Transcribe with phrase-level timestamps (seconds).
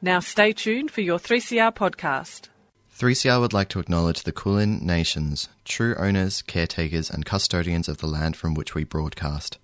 [0.00, 2.50] Now stay tuned for your 3CR podcast.
[2.96, 8.06] 3CR would like to acknowledge the Kulin Nations, true owners, caretakers, and custodians of the
[8.06, 9.58] land from which we broadcast.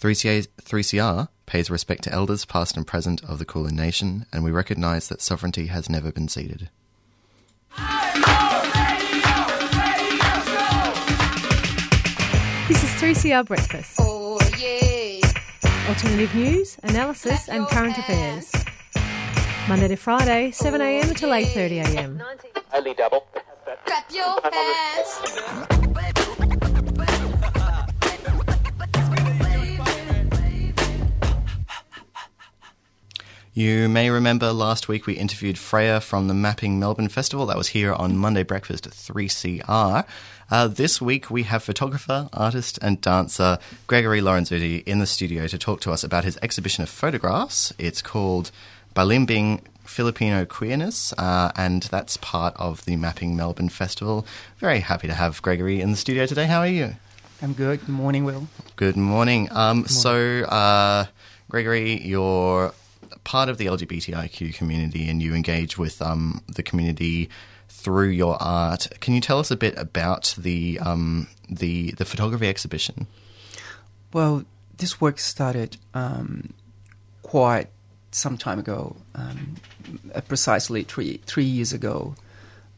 [0.00, 4.50] 3CR, 3CR pays respect to elders past and present of the Kulin Nation, and we
[4.50, 6.68] recognise that sovereignty has never been ceded.
[12.68, 13.96] This is 3CR Breakfast.
[14.00, 15.20] Oh yeah.
[15.88, 18.52] Alternative news, analysis, and current affairs.
[19.68, 22.20] Monday to Friday, 7am until 8.30am.
[22.74, 23.26] Only double.
[23.84, 26.55] Clap your hands.
[33.56, 37.46] You may remember last week we interviewed Freya from the Mapping Melbourne Festival.
[37.46, 40.04] That was here on Monday Breakfast at 3CR.
[40.50, 45.56] Uh, this week we have photographer, artist, and dancer Gregory Lorenzutti in the studio to
[45.56, 47.72] talk to us about his exhibition of photographs.
[47.78, 48.50] It's called
[48.94, 54.26] Balimbing Filipino Queerness, uh, and that's part of the Mapping Melbourne Festival.
[54.58, 56.44] Very happy to have Gregory in the studio today.
[56.44, 56.96] How are you?
[57.40, 57.80] I'm good.
[57.80, 58.48] Good morning, Will.
[58.76, 59.48] Good morning.
[59.50, 61.06] Um, So, uh,
[61.48, 62.74] Gregory, you're
[63.26, 67.28] part of the LGBTIQ community and you engage with um, the community
[67.68, 68.86] through your art.
[69.00, 73.06] Can you tell us a bit about the um, the the photography exhibition?
[74.12, 74.44] Well,
[74.78, 76.54] this work started um,
[77.22, 77.68] quite
[78.12, 79.56] some time ago, um,
[80.14, 82.14] uh, precisely three three years ago.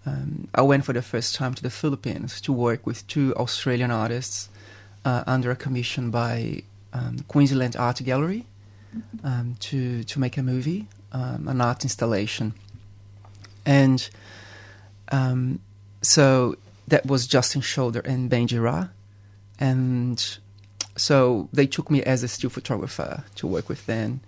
[0.07, 3.91] Um, I went for the first time to the Philippines to work with two Australian
[3.91, 4.49] artists
[5.05, 6.63] uh, under a commission by
[6.95, 8.47] um, Queensland Art Gallery
[9.25, 12.55] um, to to make a movie, um, an art installation,
[13.67, 14.09] and
[15.11, 15.61] um,
[16.03, 18.89] so that was Justin Shoulder and Bhenji Ra,
[19.59, 20.39] and
[20.97, 24.21] so they took me as a still photographer to work with them.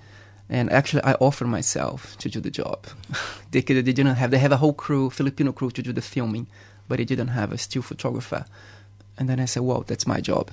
[0.48, 2.86] And actually, I offered myself to do the job.
[3.52, 4.30] they, they didn't have.
[4.32, 6.48] They have a whole crew, Filipino crew, to do the filming,
[6.88, 8.46] but they didn't have a still photographer.
[9.16, 10.50] And then I said, "Well, that's my job."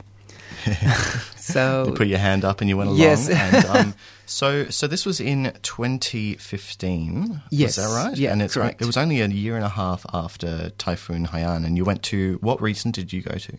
[1.35, 2.99] So You put your hand up and you went along.
[2.99, 3.29] Yes.
[3.29, 3.93] and, um,
[4.25, 7.41] so, so this was in 2015.
[7.49, 7.77] Yes.
[7.77, 8.17] Is that right?
[8.17, 8.81] Yeah, And it's, correct.
[8.81, 12.37] it was only a year and a half after Typhoon Haiyan, and you went to
[12.41, 13.57] what region did you go to?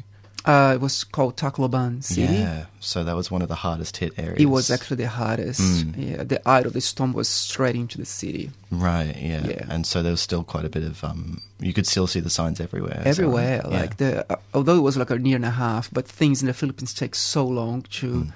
[0.49, 2.33] Uh, it was called Tacloban City.
[2.41, 2.67] Yeah.
[2.81, 4.41] So that was one of the hardest hit areas.
[4.41, 5.61] It was actually the hardest.
[5.61, 5.95] Mm.
[6.11, 8.51] Yeah, the eye of the storm was straight into the city.
[8.71, 9.47] Right, yeah.
[9.47, 9.67] Yeah.
[9.69, 12.31] And so there was still quite a bit of um you could still see the
[12.31, 13.03] signs everywhere.
[13.05, 13.61] everywhere.
[13.65, 13.81] Yeah.
[13.81, 16.47] Like the uh, although it was like a year and a half, but things in
[16.47, 18.33] the Philippines take so long to Mm.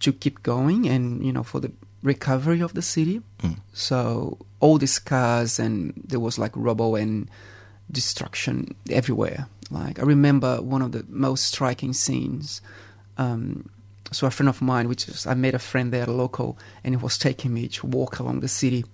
[0.00, 1.70] to keep going, and you know for the
[2.02, 3.20] recovery of the city.
[3.42, 3.58] Mm.
[3.74, 7.28] So all these cars and there was like rubble and
[7.90, 9.46] destruction everywhere.
[9.70, 12.60] Like I remember one of the most striking scenes.
[13.18, 13.68] Um,
[14.12, 16.94] so a friend of mine, which is I met a friend there, a local, and
[16.94, 18.84] he was taking me to walk along the city,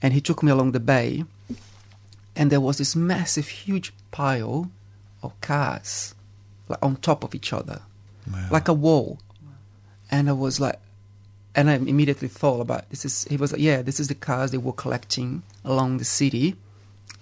[0.00, 1.24] and he took me along the bay,
[2.34, 4.70] and there was this massive, huge pile
[5.22, 6.14] of cars,
[6.68, 7.82] like on top of each other,
[8.32, 8.48] Wow.
[8.50, 9.18] like a wall,
[10.10, 10.78] and I was like,
[11.54, 14.50] and I immediately thought about this is he was like, yeah, this is the cars
[14.52, 16.56] they were collecting along the city,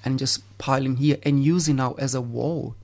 [0.04, 2.76] and just piling here and using now as a wall,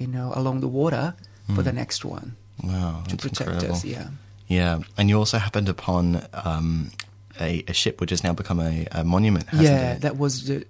[0.00, 1.14] you know, along the water
[1.54, 2.34] for the next one
[2.64, 3.74] wow, to protect incredible.
[3.74, 3.84] us.
[3.84, 4.08] Yeah.
[4.48, 4.80] Yeah.
[4.96, 6.90] And you also happened upon um
[7.40, 10.00] a, a ship which has now become a, a monument, hasn't yeah, it?
[10.02, 10.64] that was the.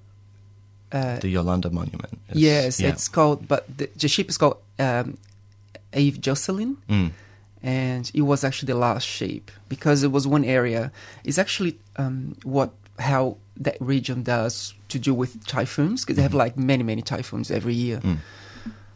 [0.93, 2.13] Uh, the Yolanda Monument.
[2.29, 2.89] It's- yes, yeah.
[2.91, 5.17] it's called, but the, the ship is called um,
[5.95, 7.11] Eva Jocelyn, Mm.
[7.63, 10.91] and it was actually the last ship because it was one area.
[11.23, 16.35] It's actually um, what how that region does to do with typhoons because they have
[16.35, 17.99] like many many typhoons every year.
[18.01, 18.19] Mm.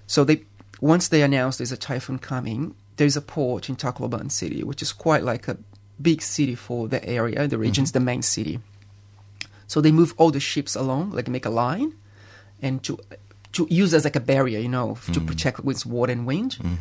[0.06, 0.44] So they
[0.80, 4.92] once they announce there's a typhoon coming, there's a port in Tacloban City, which is
[4.92, 5.56] quite like a
[6.00, 7.46] big city for the area.
[7.48, 7.98] The region's mm-hmm.
[7.98, 8.60] the main city.
[9.66, 11.94] So they move all the ships along, like make a line,
[12.60, 12.98] and to
[13.52, 15.26] to use as like a barrier, you know, to mm-hmm.
[15.26, 16.56] protect against water and wind.
[16.60, 16.74] Mm-hmm.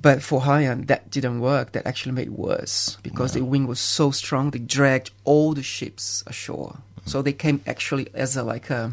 [0.00, 1.72] But for Haiyan, that didn't work.
[1.72, 4.50] That actually made it worse because the wind was so strong.
[4.50, 6.76] They dragged all the ships ashore.
[7.06, 8.92] So they came actually as a like a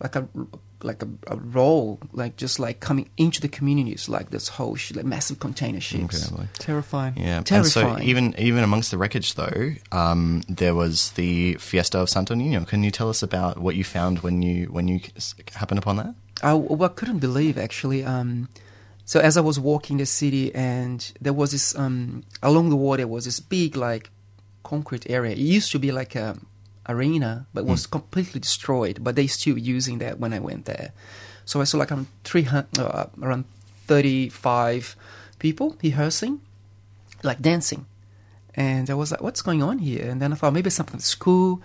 [0.00, 0.28] like a
[0.82, 4.94] like a, a roll, like just like coming into the communities, like this whole sh-
[4.94, 6.00] like massive container ships.
[6.02, 6.48] Incredibly.
[6.58, 7.14] Terrifying.
[7.16, 7.40] Yeah, Terrifying.
[7.40, 7.96] and Terrifying.
[7.98, 12.66] so even even amongst the wreckage, though, um, there was the Fiesta of Santo Niño.
[12.66, 15.00] Can you tell us about what you found when you when you
[15.54, 16.14] happened upon that?
[16.42, 18.04] I, well, I couldn't believe actually.
[18.04, 18.48] Um,
[19.04, 23.06] so as I was walking the city, and there was this um, along the water
[23.08, 24.10] was this big like
[24.62, 25.32] concrete area.
[25.32, 26.36] It used to be like a
[26.88, 29.04] arena, but was completely destroyed.
[29.04, 30.92] But they still using that when I went there.
[31.44, 33.44] So I saw like around three hundred, uh, around
[33.86, 34.96] thirty-five
[35.38, 36.40] people rehearsing,
[37.22, 37.86] like dancing,
[38.54, 41.02] and I was like, "What's going on here?" And then I thought maybe something at
[41.02, 41.62] school,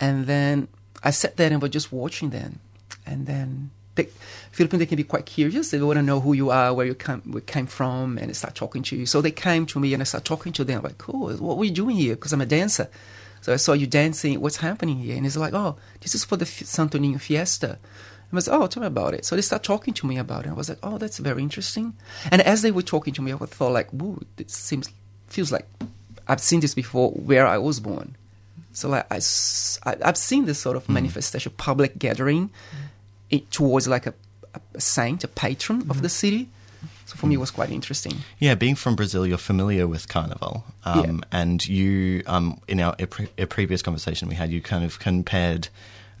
[0.00, 0.68] and then
[1.02, 2.60] I sat there and was just watching them,
[3.06, 3.70] and then.
[3.96, 4.06] They,
[4.52, 5.72] Philippines, they can be quite curious.
[5.72, 8.28] They want to know who you are, where you come, where you came from, and
[8.28, 9.04] they start talking to you.
[9.04, 10.78] So they came to me and I started talking to them.
[10.78, 12.14] I'm like, cool, what are you doing here?
[12.14, 12.88] Because I'm a dancer.
[13.40, 14.40] So I saw you dancing.
[14.40, 15.16] What's happening here?
[15.16, 17.78] And he's like, oh, this is for the F- Santo Niño Fiesta.
[18.32, 19.24] I was, oh, tell me about it.
[19.24, 20.50] So they start talking to me about it.
[20.50, 21.94] I was like, oh, that's very interesting.
[22.30, 24.90] And as they were talking to me, I thought like, woo, this seems,
[25.26, 25.66] feels like
[26.28, 28.16] I've seen this before where I was born.
[28.72, 30.94] So like I've seen this sort of mm.
[30.94, 32.50] manifestation, public gathering,
[33.30, 34.14] it, towards like a,
[34.54, 36.02] a, a saint, a patron of mm-hmm.
[36.02, 36.48] the city.
[37.10, 38.18] So for me, it was quite interesting.
[38.38, 40.62] Yeah, being from Brazil, you're familiar with Carnival.
[40.84, 44.84] Um, And you, um, in our a, pre- a previous conversation we had, you kind
[44.84, 45.68] of compared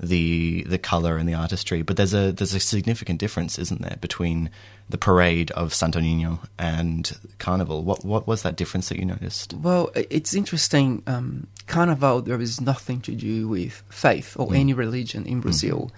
[0.00, 1.82] the the color and the artistry.
[1.82, 4.50] But there's a there's a significant difference, isn't there, between
[4.88, 7.84] the parade of Santo Niño and Carnival?
[7.84, 9.54] What what was that difference that you noticed?
[9.54, 11.04] Well, it's interesting.
[11.06, 15.92] Um, Carnival, there is nothing to do with faith or any religion in Brazil.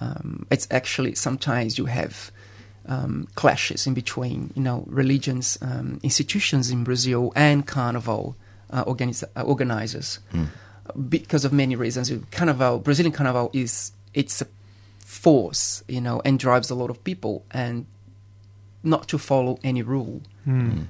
[0.00, 2.32] Um, it's actually sometimes you have
[2.86, 8.36] um, clashes in between, you know, religions, um, institutions in Brazil and Carnival
[8.70, 10.18] uh, organiz- uh, organizers
[11.08, 12.10] because of many reasons.
[12.30, 14.46] Carnival, Brazilian Carnival is it's a
[15.04, 17.86] force, you know, and drives a lot of people and
[18.82, 20.22] not to follow any rule.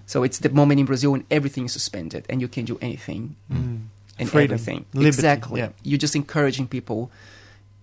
[0.06, 3.36] So it's the moment in Brazil when everything is suspended and you can do anything
[3.50, 3.90] and
[4.30, 4.86] Freedom, everything.
[4.94, 5.60] liberty, exactly.
[5.60, 5.70] yeah.
[5.82, 7.10] You're just encouraging people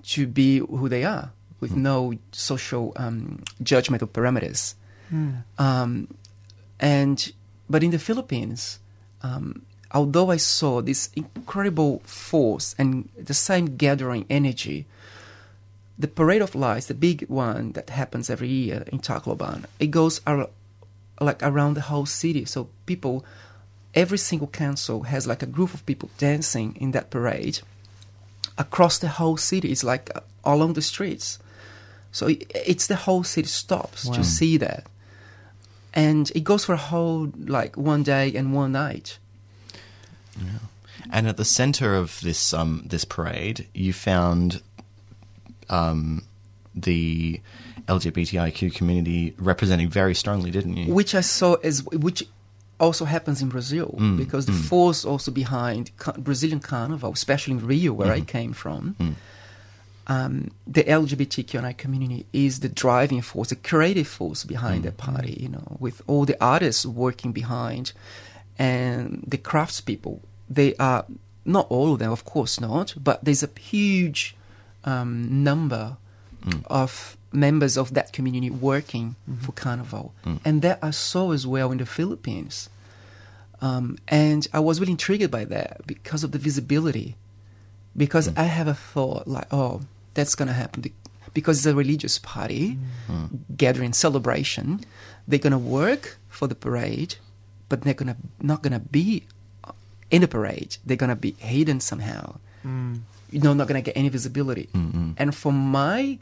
[0.06, 4.76] to be who they are with no social um, judgment or parameters.
[5.58, 6.08] Um,
[6.80, 7.32] and
[7.70, 8.80] but in the Philippines,
[9.22, 14.86] um, although I saw this incredible force and the same gathering energy,
[15.98, 20.22] the Parade of Lights, the big one that happens every year in Tacloban, it goes
[20.26, 20.50] ar-
[21.20, 22.46] like around the whole city.
[22.46, 23.26] So people,
[23.94, 27.60] every single council has like a group of people dancing in that parade
[28.58, 29.72] across the whole city.
[29.72, 31.40] It's like uh, along the streets.
[32.12, 34.86] So it's the whole city stops to see that,
[35.94, 39.20] and it goes for a whole like one day and one night.
[40.38, 40.60] Yeah.
[41.12, 44.62] And at the center of this um, this parade, you found
[45.70, 46.24] um,
[46.76, 47.42] the
[47.88, 50.94] LGBTIQ community representing very strongly, didn't you?
[50.94, 52.24] which I saw as which
[52.80, 58.12] also happens in Brazil because the force also behind Brazilian Carnival, especially in Rio, where
[58.12, 58.96] I came from,
[60.10, 65.38] um, the LGBTQI community is the driving force, the creative force behind the party.
[65.40, 67.94] You know, with all the artists working behind
[68.58, 70.20] and the craftspeople,
[70.50, 71.06] they are
[71.46, 74.36] not all of them, of course not, but there's a huge
[74.84, 75.98] um, number
[76.66, 80.14] of members of that community working for Carnival,
[80.44, 82.70] and that I saw as well in the Philippines.
[83.62, 87.16] Um, and I was really intrigued by that because of the visibility.
[87.98, 89.82] Because I have a thought like, oh,
[90.20, 90.84] that's going to happen
[91.34, 92.78] because it's a religious party,
[93.08, 93.56] mm-hmm.
[93.56, 94.82] gathering, celebration.
[95.28, 97.16] They're going to work for the parade,
[97.70, 99.26] but they're gonna not going to be
[100.12, 100.78] in the parade.
[100.86, 102.38] They're going to be hidden somehow.
[102.66, 103.02] Mm.
[103.32, 104.70] You know, not going to get any visibility.
[104.74, 105.12] Mm-hmm.
[105.18, 106.18] And for my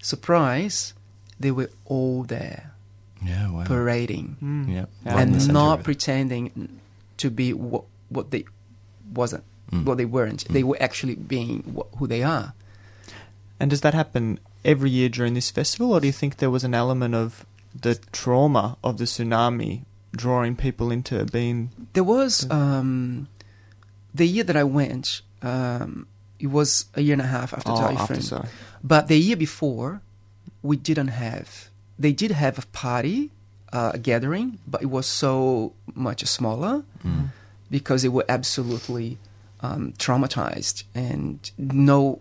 [0.00, 0.94] surprise,
[1.38, 2.72] they were all there
[3.22, 3.64] yeah, wow.
[3.64, 4.68] parading mm.
[4.72, 6.80] yeah, right in the and center not pretending
[7.16, 8.44] to be what what they
[9.12, 9.84] wasn't, mm.
[9.84, 10.46] what they weren't.
[10.48, 12.54] They were actually being what, who they are.
[13.60, 16.64] And does that happen every year during this festival, or do you think there was
[16.64, 19.84] an element of the trauma of the tsunami
[20.14, 21.70] drawing people into being?
[21.94, 23.28] There was um,
[24.14, 25.22] the year that I went.
[25.42, 26.06] Um,
[26.38, 27.96] it was a year and a half after Oh, typhoon.
[27.98, 28.48] after, sorry.
[28.84, 30.02] But the year before,
[30.62, 31.68] we didn't have.
[31.98, 33.30] They did have a party,
[33.72, 36.84] uh, a gathering, but it was so much smaller
[37.70, 39.16] because they were absolutely
[39.60, 42.20] um, traumatized and no,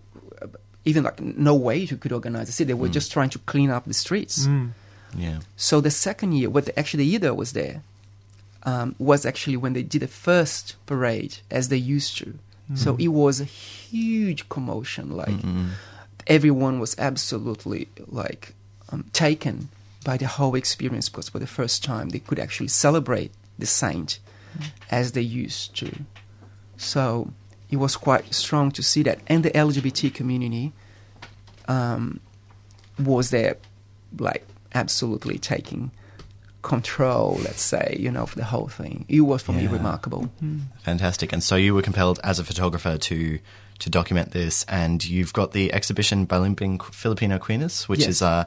[0.86, 2.68] even like no way you could organize the city.
[2.70, 2.94] They were mm.
[2.94, 4.48] just trying to clean up the streets.
[4.48, 4.72] Mm.
[5.18, 5.40] yeah.
[5.58, 7.82] So the second year, what the, actually the year that I was there,
[8.64, 12.38] um, was actually when they did the first parade as they used to.
[12.72, 12.78] Mm.
[12.78, 15.12] So it was a huge commotion.
[15.12, 15.70] Like mm-hmm.
[16.28, 18.54] everyone was absolutely like
[18.90, 19.70] um, taken
[20.04, 24.20] by the whole experience because for the first time they could actually celebrate the saint
[24.92, 25.92] as they used to.
[26.78, 27.34] So
[27.76, 30.72] it was quite strong to see that, and the LGBT community
[31.68, 32.20] um,
[32.98, 33.58] was there,
[34.18, 35.92] like absolutely taking
[36.62, 39.06] control, let's say, you know, of the whole thing.
[39.08, 39.72] It was for me Yeah.
[39.80, 40.30] remarkable.
[40.84, 41.32] Fantastic.
[41.34, 43.40] And so you were compelled as a photographer to
[43.78, 48.10] to document this, and you've got the exhibition Balimbing Filipino Queerness, which Yes.
[48.10, 48.46] is uh,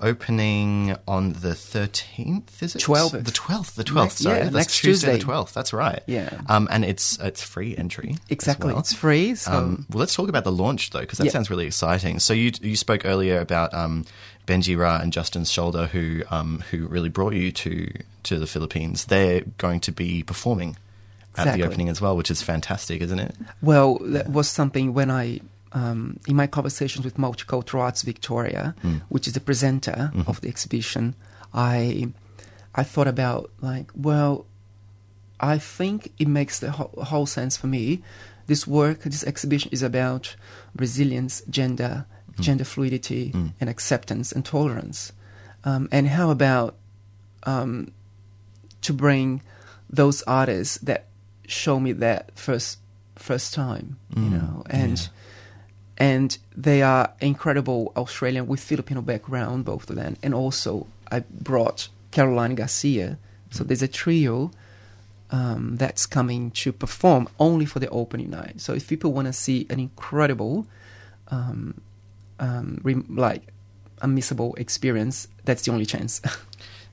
[0.00, 2.82] opening on the 13th, is it?
[2.82, 3.24] 12th.
[3.24, 4.36] The 12th, the 12th, Next- sorry.
[4.38, 5.18] yeah, That's next Tuesday, Tuesday.
[5.18, 6.02] the 12th, that's right.
[6.06, 6.40] Yeah.
[6.46, 8.16] Um, and it's it's free entry.
[8.28, 8.80] Exactly, well.
[8.80, 9.34] it's free.
[9.34, 11.32] So Um, well, let's talk about the launch though, because that Yeah.
[11.32, 12.18] sounds really exciting.
[12.20, 14.04] So you you spoke earlier about um,
[14.46, 17.90] Bhenji Ra and Justin Shoulder, who um, who really brought you to
[18.24, 19.06] to the Philippines.
[19.06, 20.76] They're going to be performing
[21.36, 21.62] at Exactly.
[21.62, 23.34] the opening as well, which is fantastic, isn't it?
[23.62, 25.40] Well, that was something when I,
[25.72, 28.74] um, in my conversations with Multicultural Arts Victoria,
[29.08, 31.14] which is the presenter of the exhibition,
[31.52, 32.12] I,
[32.74, 34.46] I thought about like, well,
[35.40, 38.02] I think it makes the whole, whole sense for me.
[38.46, 40.34] This work, this exhibition is about
[40.74, 42.06] resilience, gender,
[42.40, 45.12] gender fluidity, and acceptance and tolerance.
[45.64, 46.76] Um, and how about
[47.44, 47.92] um,
[48.82, 49.42] to bring
[49.90, 51.06] those artists that
[51.46, 52.78] show me that first
[53.16, 55.08] first time, you know, and
[55.98, 61.88] and they are incredible Australian with Filipino background, both of them, and also I brought
[62.12, 63.18] Caroline Garcia.
[63.50, 64.52] So there's a trio
[65.30, 68.60] um, that's coming to perform only for the opening night.
[68.60, 70.66] So if people want to see an incredible,
[71.28, 71.80] um,
[72.38, 73.52] um, rem- like
[74.00, 76.22] unmissable experience, that's the only chance.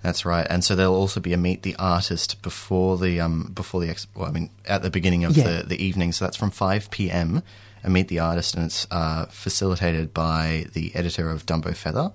[0.06, 0.46] That's right.
[0.50, 4.08] And so there'll also be a meet the artist before the um before the ex-
[4.16, 5.44] well, I mean at the beginning of Yeah.
[5.62, 6.12] the the evening.
[6.12, 7.42] So that's from five p.m.
[7.84, 12.12] A meet the artist, and it's uh, facilitated by the editor of Dumbo Feather.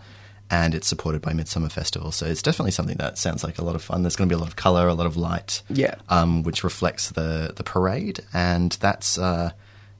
[0.52, 3.76] And it's supported by Midsummer Festival, so it's definitely something that sounds like a lot
[3.76, 4.02] of fun.
[4.02, 5.94] There's going to be a lot of color, a lot of light, Yeah.
[6.08, 8.18] um, which reflects the the parade.
[8.32, 9.50] And that's uh,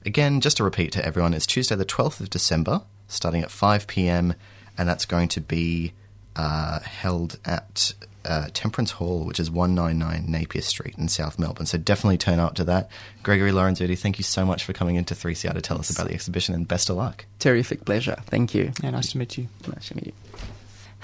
[0.05, 3.87] again just to repeat to everyone, it's Tuesday the 12th of December, starting at 5
[3.87, 4.33] p.m.
[4.77, 5.93] and that's going to be
[6.35, 7.93] uh, held at
[8.25, 11.65] uh, Temperance Hall, which is 199 Napier Street in South Melbourne.
[11.65, 12.89] So definitely turn up to that.
[13.23, 16.13] Gregory Lorenzetti, thank you so much for coming into 3CR to tell us about the
[16.13, 17.25] exhibition and best of luck.
[17.39, 18.17] Terrific pleasure.
[18.25, 18.71] Thank you.
[18.83, 19.47] Yeah, nice to meet you.
[19.67, 20.13] Nice to meet you.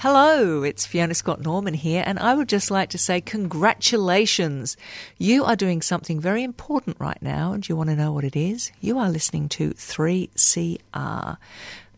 [0.00, 4.76] Hello, it's Fiona Scott Norman here, and I would just like to say congratulations.
[5.18, 8.36] You are doing something very important right now, and you want to know what it
[8.36, 8.70] is?
[8.80, 11.36] You are listening to 3CR,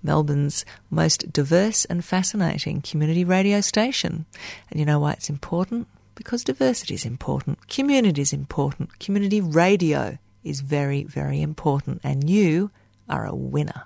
[0.02, 4.26] Melbourne's most diverse and fascinating community radio station.
[4.70, 5.88] And you know why it's important?
[6.14, 12.70] Because diversity is important, community is important, community radio is very, very important, and you
[13.08, 13.84] are a winner.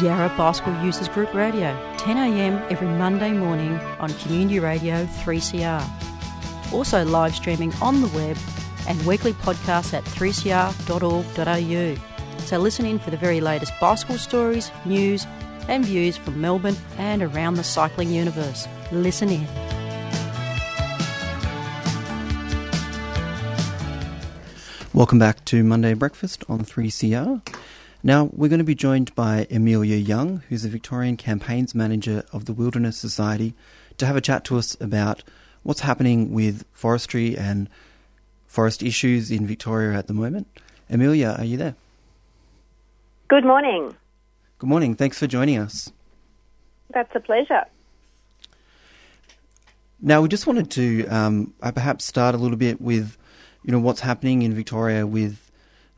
[0.00, 6.72] Yarra Bicycle Users Group Radio, 10am every Monday morning on Community Radio 3CR.
[6.72, 8.38] Also live streaming on the web
[8.88, 12.11] and weekly podcasts at 3cr.org.au.
[12.52, 15.26] So listen in for the very latest bicycle stories, news
[15.68, 18.68] and views from Melbourne and around the cycling universe.
[18.90, 19.46] Listen in.
[24.92, 27.40] Welcome back to Monday Breakfast on 3CR.
[28.02, 32.44] Now, we're going to be joined by Amelia Young, who's the Victorian Campaigns Manager of
[32.44, 33.54] the Wilderness Society,
[33.96, 35.22] to have a chat to us about
[35.62, 37.70] what's happening with forestry and
[38.46, 40.48] forest issues in Victoria at the moment.
[40.90, 41.76] Amelia, are you there?
[43.32, 43.96] Good morning.
[44.58, 44.94] Good morning.
[44.94, 45.90] Thanks for joining us.
[46.92, 47.64] That's a pleasure.
[50.02, 53.16] Now, we just wanted to um, uh, perhaps start a little bit with,
[53.64, 55.50] you know, what's happening in Victoria with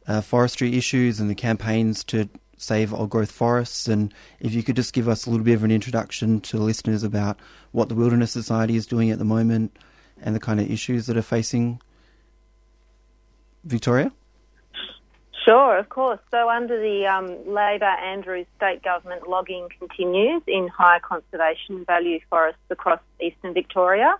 [0.07, 3.89] uh, forestry issues and the campaigns to save old growth forests.
[3.89, 6.63] And if you could just give us a little bit of an introduction to the
[6.63, 7.41] listeners about
[7.73, 9.77] what the Wilderness Society is doing at the moment
[10.23, 11.83] and the kind of issues that are facing
[13.65, 14.13] Victoria.
[15.45, 16.21] Sure, of course.
[16.31, 22.63] So, under the um, Labor Andrews state government, logging continues in high conservation value forests
[22.71, 24.15] across eastern Victoria.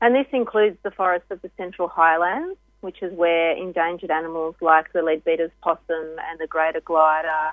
[0.00, 4.92] And this includes the forests of the Central Highlands, which is where endangered animals like
[4.92, 7.52] the leadbeater's possum and the greater glider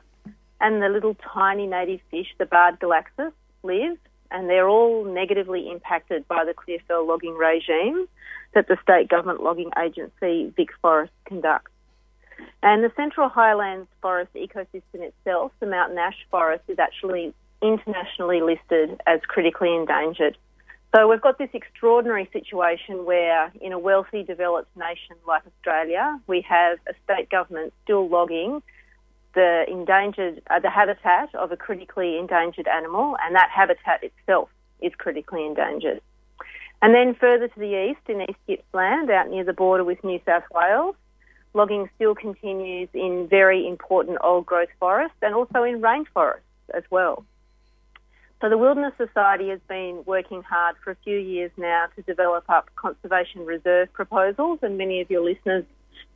[0.61, 3.33] and the little tiny native fish, the barred galaxias,
[3.63, 3.97] live.
[4.29, 8.07] And they're all negatively impacted by the clearfell logging regime
[8.53, 11.72] that the state government logging agency Vic Forest conducts.
[12.61, 19.01] And the Central Highlands forest ecosystem itself, the mountain ash forest, is actually internationally listed
[19.05, 20.37] as critically endangered.
[20.95, 26.41] So we've got this extraordinary situation where, in a wealthy, developed nation like Australia, we
[26.41, 28.61] have a state government still logging
[29.33, 34.49] the endangered, uh, the habitat of a critically endangered animal, and that habitat itself
[34.81, 36.01] is critically endangered.
[36.81, 40.19] And then further to the east, in East Gippsland, out near the border with New
[40.25, 40.95] South Wales,
[41.53, 46.41] logging still continues in very important old growth forests and also in rainforests
[46.73, 47.25] as well.
[48.41, 52.43] So the Wilderness Society has been working hard for a few years now to develop
[52.49, 55.63] up conservation reserve proposals, and many of your listeners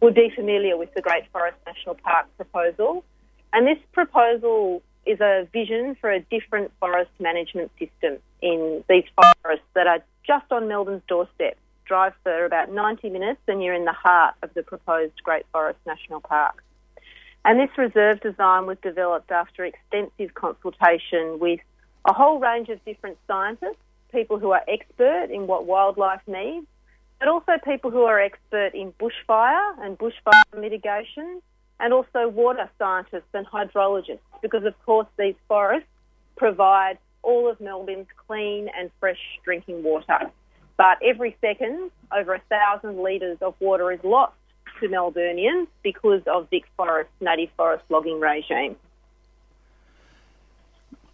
[0.02, 3.06] would be familiar with the Great Forest National Park proposal.
[3.54, 9.66] And this proposal is a vision for a different forest management system in these forests
[9.74, 11.58] that are just on Melbourne's doorstep.
[11.88, 15.80] Drive for about 90 minutes and you're in the heart of the proposed Great Forest
[15.86, 16.64] National Park.
[17.46, 21.62] And this reserve design was developed after extensive consultation with
[22.06, 23.78] a whole range of different scientists,
[24.12, 26.66] people who are expert in what wildlife needs,
[27.20, 31.42] but also people who are expert in bushfire and bushfire mitigation,
[31.80, 35.88] and also water scientists and hydrologists, because of course these forests
[36.36, 40.32] provide all of Melbourne's clean and fresh drinking water.
[40.78, 44.34] But every second, over a thousand litres of water is lost
[44.80, 48.76] to Melburnians because of Vic Forest's native forest logging regime.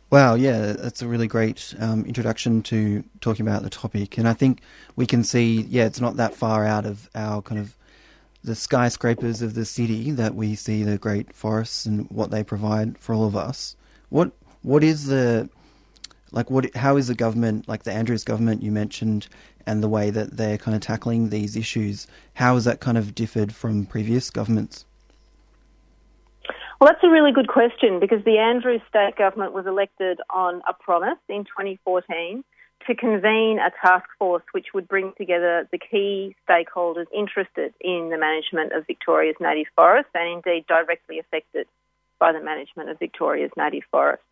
[0.10, 4.34] Wow, yeah, that's a really great um, introduction to talking about the topic, and I
[4.34, 4.62] think
[4.96, 7.76] we can see, yeah, it's not that far out of our kind of
[8.44, 12.98] the skyscrapers of the city that we see the great forests and what they provide
[13.00, 13.76] for all of us.
[14.10, 15.50] What what is the
[16.34, 19.28] like what how is the government like the Andrews government you mentioned
[19.66, 22.08] and the way that they're kind of tackling these issues?
[22.34, 24.86] How has that kind of differed from previous governments?
[26.82, 30.74] Well, that's a really good question because the Andrews state government was elected on a
[30.74, 32.44] promise in 2014
[32.88, 38.18] to convene a task force which would bring together the key stakeholders interested in the
[38.18, 41.68] management of Victoria's native forests and indeed directly affected
[42.20, 44.26] by the management of Victoria's native forests.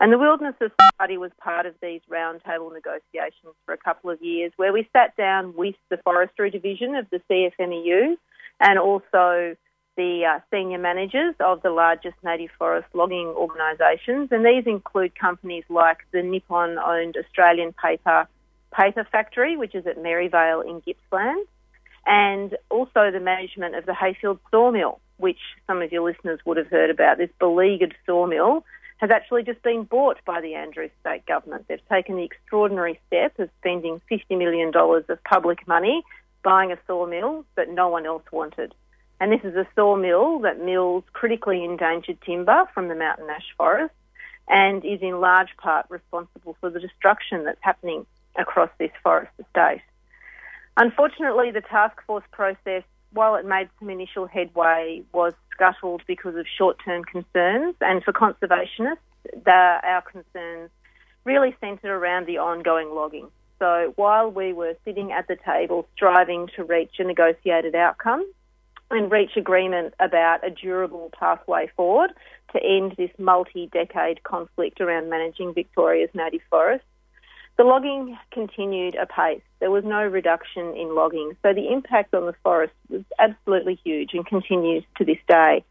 [0.00, 4.52] And the Wilderness Society was part of these roundtable negotiations for a couple of years
[4.56, 8.16] where we sat down with the Forestry Division of the CFMEU
[8.60, 9.56] and also
[9.96, 15.64] the uh, senior managers of the largest native forest logging organisations, and these include companies
[15.68, 18.28] like the Nippon owned Australian paper
[18.72, 21.44] paper factory, which is at Maryvale in Gippsland,
[22.06, 26.68] and also the management of the Heyfield sawmill, which some of your listeners would have
[26.68, 27.18] heard about.
[27.18, 28.64] This beleaguered sawmill
[28.98, 31.66] has actually just been bought by the Andrews state government.
[31.68, 36.02] They've taken the extraordinary step of spending $50 million of public money
[36.42, 38.74] buying a sawmill that no one else wanted.
[39.20, 43.94] And this is a sawmill that mills critically endangered timber from the mountain ash forest
[44.48, 48.06] and is in large part responsible for the destruction that's happening
[48.36, 49.82] across this forest estate.
[50.76, 56.46] Unfortunately, the task force process, while it made some initial headway, was scuttled because of
[56.46, 57.74] short term concerns.
[57.80, 58.98] And for conservationists,
[59.44, 59.50] the,
[59.82, 60.70] our concerns
[61.24, 63.28] really centred around the ongoing logging.
[63.58, 68.24] So while we were sitting at the table striving to reach a negotiated outcome,
[68.90, 72.10] and reach agreement about a durable pathway forward
[72.52, 76.86] to end this multi decade conflict around managing Victoria's native forests.
[77.58, 79.42] The logging continued apace.
[79.58, 81.36] There was no reduction in logging.
[81.42, 85.64] So the impact on the forest was absolutely huge and continues to this day.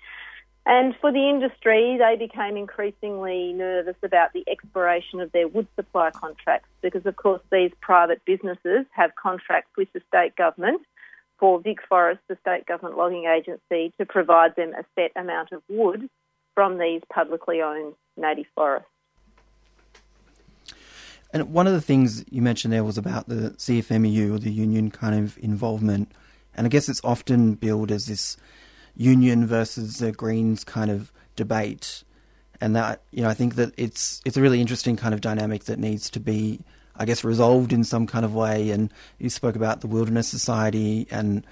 [0.65, 6.11] And for the industry, they became increasingly nervous about the expiration of their wood supply
[6.11, 10.81] contracts because, of course, these private businesses have contracts with the state government
[11.39, 15.61] for Vic Forest, the state government logging agency, to provide them a set amount of
[15.69, 16.09] wood
[16.53, 18.89] from these publicly owned native forests.
[21.39, 24.91] And one of the things you mentioned there was about the CFMEU or the union
[24.91, 26.11] kind of involvement.
[26.55, 28.37] And I guess it's often billed as this
[28.95, 32.03] union versus the Greens kind of debate.
[32.59, 35.65] And that, you know, I think that it's it's a really interesting kind of dynamic
[35.65, 36.59] that needs to be
[36.97, 38.71] I guess, resolved in some kind of way.
[38.71, 41.45] And you spoke about the Wilderness Society and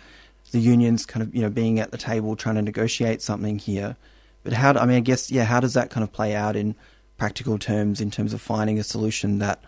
[0.51, 3.95] the unions kind of, you know, being at the table trying to negotiate something here.
[4.43, 6.75] But how, I mean, I guess, yeah, how does that kind of play out in
[7.17, 9.63] practical terms in terms of finding a solution that,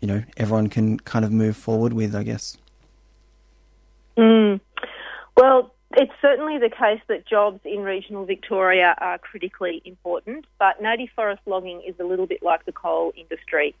[0.00, 2.56] you know, everyone can kind of move forward with, I guess?
[4.16, 4.60] Mm.
[5.36, 11.08] Well, it's certainly the case that jobs in regional Victoria are critically important, but native
[11.14, 13.74] forest logging is a little bit like the coal industry.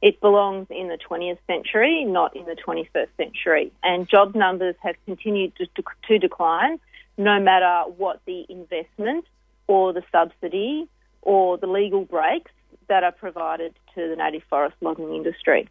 [0.00, 3.72] It belongs in the 20th century, not in the 21st century.
[3.82, 5.66] And job numbers have continued to,
[6.08, 6.78] to decline
[7.16, 9.24] no matter what the investment
[9.66, 10.88] or the subsidy
[11.20, 12.52] or the legal breaks
[12.88, 15.68] that are provided to the native forest logging industry.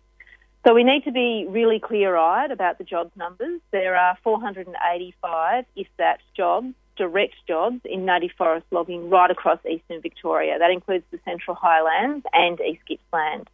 [0.65, 3.61] So we need to be really clear-eyed about the jobs numbers.
[3.71, 10.01] There are 485, if that, jobs, direct jobs in native forest logging right across eastern
[10.01, 10.59] Victoria.
[10.59, 13.47] That includes the Central Highlands and East Gippsland.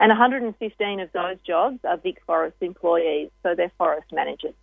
[0.00, 4.54] And 115 of those jobs are Vic Forest employees, so they're forest managers.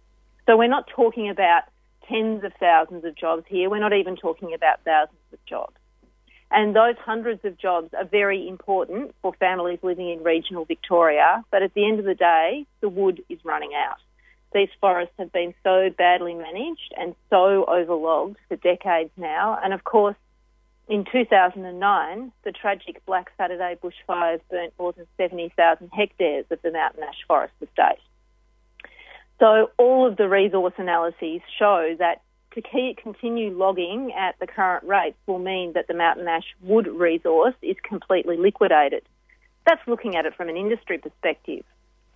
[0.46, 1.64] So we're not talking about
[2.08, 3.70] tens of thousands of jobs here.
[3.70, 5.76] We're not even talking about thousands of jobs.
[6.52, 11.44] And those hundreds of jobs are very important for families living in regional Victoria.
[11.52, 13.98] But at the end of the day, the wood is running out.
[14.54, 19.60] These forests have been so badly managed and so overlogged for decades now.
[19.62, 20.16] And of course,
[20.88, 27.04] in 2009, the tragic Black Saturday bushfires burnt more than 70,000 hectares of the mountain
[27.04, 28.00] ash forest estate.
[29.40, 32.22] So all of the resource analyses show that
[32.56, 36.88] to keep, continue logging at the current rates will mean that the mountain ash wood
[36.88, 39.04] resource is completely liquidated.
[39.66, 41.64] That's looking at it from an industry perspective.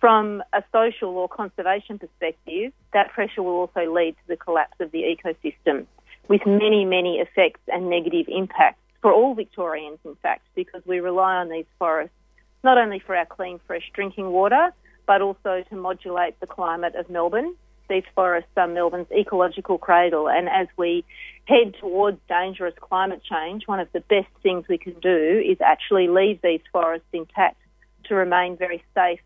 [0.00, 4.90] From a social or conservation perspective, that pressure will also lead to the collapse of
[4.92, 5.86] the ecosystem
[6.28, 11.36] with many, many effects and negative impacts for all Victorians, in fact, because we rely
[11.36, 12.14] on these forests
[12.62, 14.72] not only for our clean, fresh drinking water,
[15.06, 17.54] but also to modulate the climate of Melbourne.
[17.90, 21.04] These forests are um, Melbourne's ecological cradle, and as we
[21.46, 26.06] head towards dangerous climate change, one of the best things we can do is actually
[26.06, 27.56] leave these forests intact
[28.04, 29.18] to remain very safe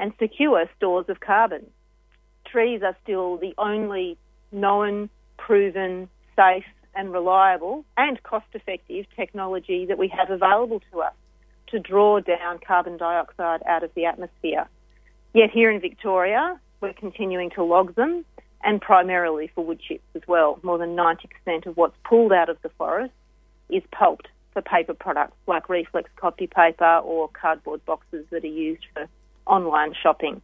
[0.00, 1.64] and secure stores of carbon.
[2.44, 4.18] Trees are still the only
[4.50, 6.64] known, proven, safe
[6.96, 11.14] and reliable and cost effective technology that we have available to us
[11.68, 14.66] to draw down carbon dioxide out of the atmosphere.
[15.34, 18.24] Yet here in Victoria, we're continuing to log them
[18.62, 20.58] and primarily for wood chips as well.
[20.62, 23.14] More than 90% of what's pulled out of the forest
[23.68, 28.84] is pulped for paper products like reflex copy paper or cardboard boxes that are used
[28.92, 29.06] for
[29.46, 30.42] online shopping.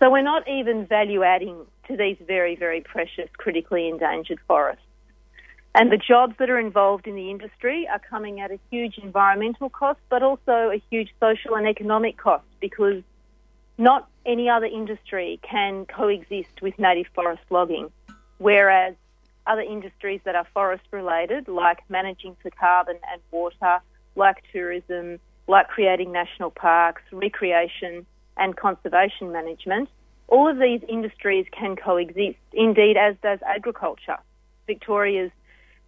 [0.00, 1.56] So we're not even value adding
[1.88, 4.82] to these very, very precious, critically endangered forests.
[5.76, 9.68] And the jobs that are involved in the industry are coming at a huge environmental
[9.68, 13.02] cost, but also a huge social and economic cost because
[13.76, 17.90] not any other industry can coexist with native forest logging,
[18.38, 18.94] whereas
[19.46, 23.78] other industries that are forest related, like managing for carbon and water,
[24.16, 28.06] like tourism, like creating national parks, recreation,
[28.36, 29.88] and conservation management,
[30.28, 34.16] all of these industries can coexist, indeed, as does agriculture.
[34.66, 35.30] Victoria's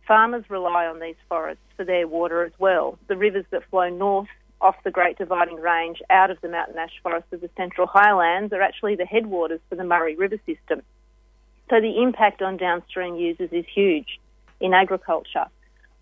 [0.06, 2.98] farmers rely on these forests for their water as well.
[3.08, 4.28] The rivers that flow north
[4.60, 8.52] off the Great Dividing Range out of the mountain ash forests of the Central Highlands
[8.52, 10.82] are actually the headwaters for the Murray River system.
[11.68, 14.20] So the impact on downstream users is huge
[14.60, 15.46] in agriculture.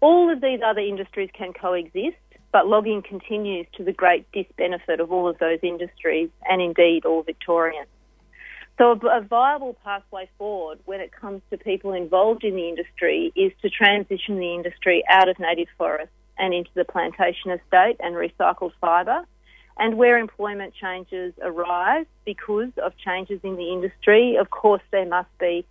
[0.01, 2.17] All of these other industries can coexist,
[2.53, 7.23] but logging continues to the great disbenefit of all of those industries and indeed all
[7.23, 7.89] Victorians.
[8.77, 13.53] So a, viable pathway forward when it comes to people involved in the industry is
[13.63, 18.73] to transition the industry out of native forests and into the plantation estate and recycled
[18.81, 19.25] fibre.
[19.77, 25.37] And where employment changes arise because of changes in the industry, of course, there must
[25.39, 25.67] be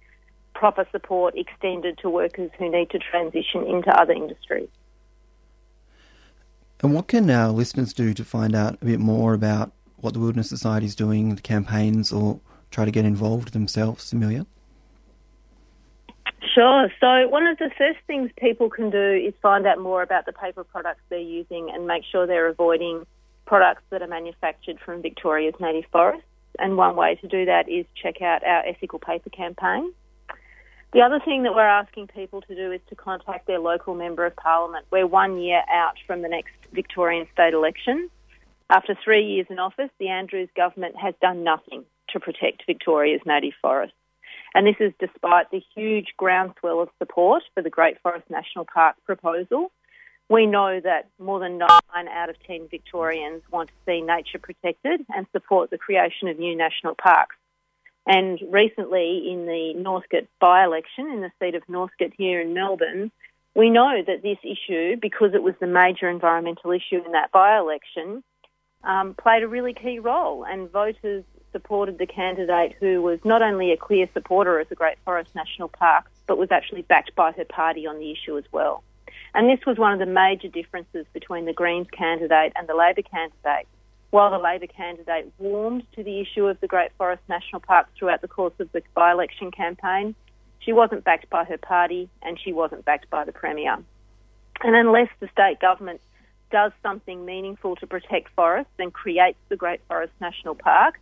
[0.53, 4.69] proper support extended to workers who need to transition into other industries.
[6.81, 10.19] And what can our listeners do to find out a bit more about what the
[10.19, 14.45] Wilderness Society is doing, the campaigns, or try to get involved themselves, Amelia?
[16.51, 16.89] Sure.
[16.99, 20.33] So, one of the first things people can do is find out more about the
[20.33, 23.05] paper products they're using and make sure they're avoiding
[23.45, 26.25] products that are manufactured from Victoria's native forests.
[26.59, 29.93] And one way to do that is check out our ethical paper campaign.
[30.93, 34.25] The other thing that we're asking people to do is to contact their local member
[34.25, 34.85] of parliament.
[34.91, 38.09] We're one year out from the next Victorian state election.
[38.69, 43.53] After three years in office, the Andrews government has done nothing to protect Victoria's native
[43.59, 43.95] forests.
[44.55, 48.95] And this is despite the huge groundswell of support for the Great Forest National Park
[49.05, 49.71] proposal.
[50.29, 55.05] We know that more than nine out of ten Victorians want to see nature protected
[55.15, 57.35] and support the creation of new national parks.
[58.05, 63.11] And recently, in the Northcote by election, in the seat of Northcote here in Melbourne,
[63.55, 67.57] we know that this issue, because it was the major environmental issue in that by
[67.57, 68.23] election,
[68.83, 73.71] um, played a really key role, and voters supported the candidate who was not only
[73.71, 77.45] a clear supporter of the Great Forest National Park, but was actually backed by her
[77.45, 78.83] party on the issue as well.
[79.33, 83.01] And this was one of the major differences between the Greens candidate and the Labor
[83.01, 83.67] candidate.
[84.11, 88.21] While the Labor candidate warmed to the issue of the Great Forest National Park throughout
[88.21, 90.13] the course of the by election campaign,
[90.59, 93.77] she wasn't backed by her party and she wasn't backed by the Premier.
[94.61, 95.99] And unless the state government
[96.51, 100.99] does something meaningful to protect forests and creates the Great Forest National Park,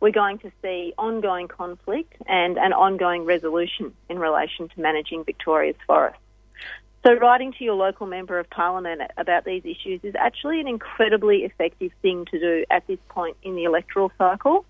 [0.00, 5.76] we're going to see ongoing conflict and an ongoing resolution in relation to managing Victoria's
[5.86, 6.20] forests.
[7.06, 11.44] So, writing to your local member of parliament about these issues is actually an incredibly
[11.44, 14.64] effective thing to do at this point in the electoral cycle.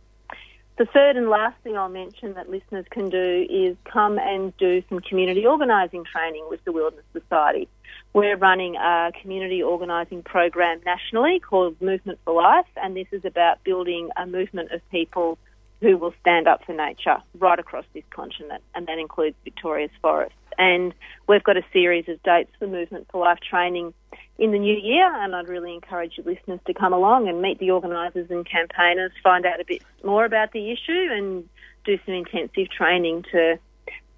[0.76, 4.82] The third and last thing I'll mention that listeners can do is come and do
[4.88, 7.66] some community organising training with the Wilderness Society.
[8.14, 13.62] We're running a community organising program nationally called Movement for Life, and this is about
[13.64, 15.38] building a movement of people
[15.80, 20.34] who will stand up for nature right across this continent, and that includes Victoria's forests.
[20.56, 20.92] And
[21.28, 23.94] we've got a series of dates for Movement for Life training
[24.38, 27.58] in the new year, and I'd really encourage your listeners to come along and meet
[27.58, 31.48] the organisers and campaigners, find out a bit more about the issue, and
[31.84, 33.58] do some intensive training to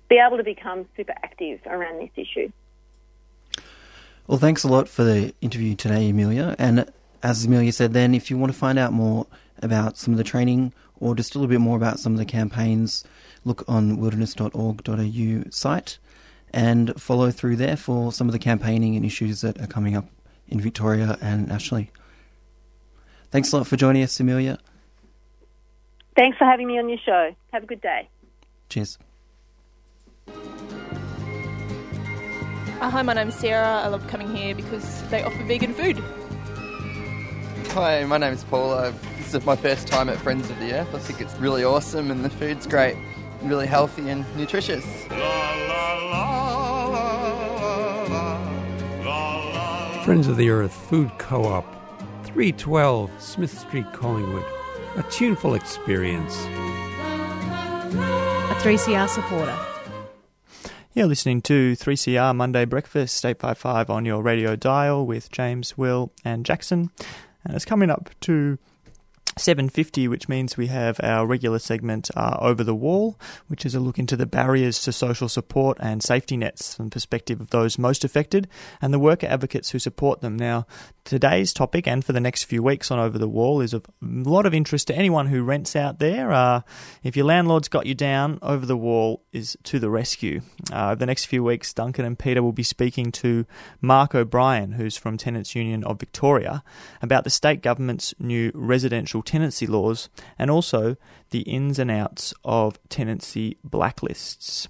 [0.08, 2.50] be able to become super active around this issue.
[4.30, 6.54] Well, thanks a lot for the interview today, Amelia.
[6.56, 6.88] And
[7.20, 9.26] as Amelia said, then if you want to find out more
[9.60, 12.24] about some of the training or just a little bit more about some of the
[12.24, 13.02] campaigns,
[13.44, 15.98] look on wilderness.org.au site
[16.54, 20.06] and follow through there for some of the campaigning and issues that are coming up
[20.46, 21.90] in Victoria and nationally.
[23.32, 24.60] Thanks a lot for joining us, Amelia.
[26.14, 27.34] Thanks for having me on your show.
[27.52, 28.08] Have a good day.
[28.68, 28.96] Cheers.
[32.80, 33.82] Uh, hi, my name's Sarah.
[33.84, 35.98] I love coming here because they offer vegan food.
[37.72, 38.94] Hi, my name's Paula.
[39.18, 40.94] This is my first time at Friends of the Earth.
[40.94, 42.96] I think it's really awesome and the food's great,
[43.42, 44.82] really healthy and nutritious.
[50.06, 51.66] Friends of the Earth Food Co op,
[52.24, 54.46] 312 Smith Street, Collingwood.
[54.96, 56.34] A tuneful experience.
[58.48, 59.69] A 3CR supporter.
[60.92, 66.44] You're listening to 3CR Monday Breakfast, 855 on your radio dial with James, Will, and
[66.44, 66.90] Jackson.
[67.44, 68.58] And it's coming up to
[69.40, 73.80] 7.50, which means we have our regular segment uh, Over the Wall, which is a
[73.80, 77.78] look into the barriers to social support and safety nets from the perspective of those
[77.78, 78.48] most affected
[78.82, 80.36] and the worker advocates who support them.
[80.36, 80.66] Now,
[81.04, 83.90] today's topic and for the next few weeks on Over the Wall is of a
[84.00, 86.30] lot of interest to anyone who rents out there.
[86.32, 86.60] Uh,
[87.02, 90.42] if your landlord's got you down, Over the Wall is to the rescue.
[90.72, 93.46] Uh, over the next few weeks, Duncan and Peter will be speaking to
[93.80, 96.62] Mark O'Brien, who's from Tenants Union of Victoria,
[97.00, 100.96] about the state government's new residential tenancy laws and also
[101.30, 104.66] the ins and outs of tenancy blacklists.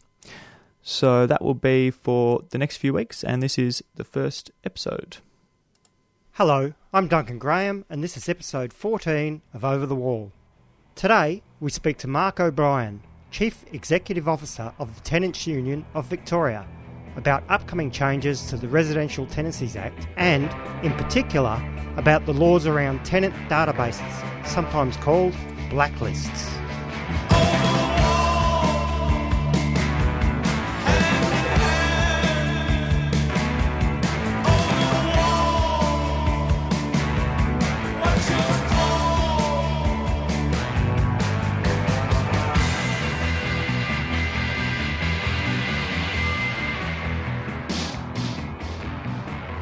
[0.83, 5.17] So that will be for the next few weeks, and this is the first episode.
[6.33, 10.31] Hello, I'm Duncan Graham, and this is episode 14 of Over the Wall.
[10.95, 16.67] Today, we speak to Mark O'Brien, Chief Executive Officer of the Tenants Union of Victoria,
[17.17, 20.45] about upcoming changes to the Residential Tenancies Act and,
[20.85, 21.63] in particular,
[21.97, 25.33] about the laws around tenant databases, sometimes called
[25.71, 26.60] blacklists.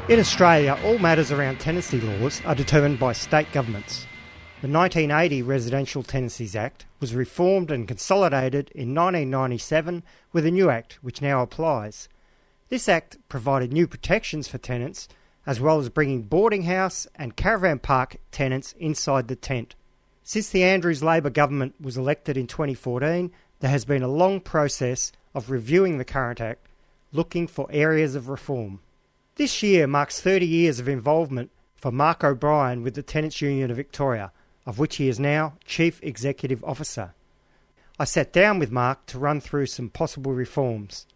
[0.09, 4.07] In Australia, all matters around tenancy laws are determined by state governments.
[4.62, 10.99] The 1980 Residential Tenancies Act was reformed and consolidated in 1997 with a new act
[11.03, 12.09] which now applies.
[12.71, 15.09] This act provided new protections for tenants
[15.44, 19.75] as well as bringing boarding house and caravan park tenants inside the tent.
[20.23, 25.12] Since the Andrews Labor government was elected in 2014, there has been a long process
[25.35, 26.66] of reviewing the current act,
[27.12, 28.81] looking for areas of reform.
[29.38, 33.77] This year marks 30 years of involvement for Mark O'Brien with the Tenants Union of
[33.77, 34.33] Victoria,
[34.66, 37.14] of which he is now Chief Executive Officer.
[38.01, 41.07] I sat down with Mark to run through some possible reforms.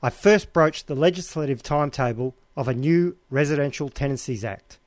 [0.00, 4.78] I first broached the legislative timetable of a new Residential Tenancies Act.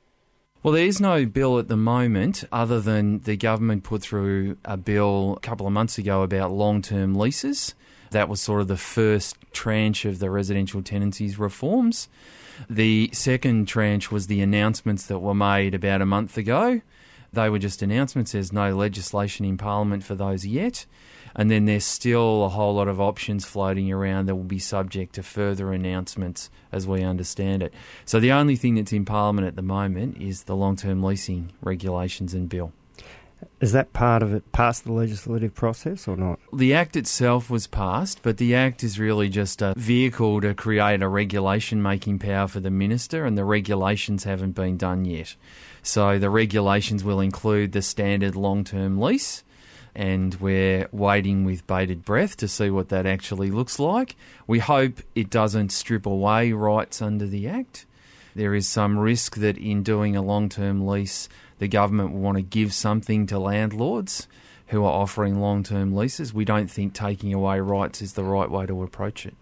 [0.62, 4.78] Well, there is no bill at the moment other than the government put through a
[4.78, 7.74] bill a couple of months ago about long term leases.
[8.12, 12.08] That was sort of the first tranche of the residential tenancies reforms.
[12.68, 16.80] The second tranche was the announcements that were made about a month ago.
[17.32, 18.32] They were just announcements.
[18.32, 20.86] There's no legislation in Parliament for those yet.
[21.34, 25.14] And then there's still a whole lot of options floating around that will be subject
[25.14, 27.72] to further announcements as we understand it.
[28.04, 31.52] So the only thing that's in Parliament at the moment is the long term leasing
[31.62, 32.72] regulations and bill.
[33.60, 36.38] Is that part of it past the legislative process or not?
[36.52, 41.02] The Act itself was passed, but the Act is really just a vehicle to create
[41.02, 45.36] a regulation making power for the Minister, and the regulations haven't been done yet.
[45.82, 49.44] So the regulations will include the standard long term lease,
[49.94, 54.16] and we're waiting with bated breath to see what that actually looks like.
[54.46, 57.86] We hope it doesn't strip away rights under the Act.
[58.34, 61.28] There is some risk that in doing a long term lease,
[61.60, 64.26] the government will want to give something to landlords
[64.68, 66.34] who are offering long term leases.
[66.34, 69.34] We don't think taking away rights is the right way to approach it.